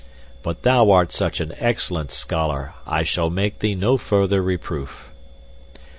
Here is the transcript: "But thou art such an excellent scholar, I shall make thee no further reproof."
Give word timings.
"But 0.41 0.63
thou 0.63 0.89
art 0.89 1.11
such 1.11 1.39
an 1.39 1.53
excellent 1.59 2.11
scholar, 2.11 2.73
I 2.87 3.03
shall 3.03 3.29
make 3.29 3.59
thee 3.59 3.75
no 3.75 3.97
further 3.97 4.41
reproof." 4.41 5.11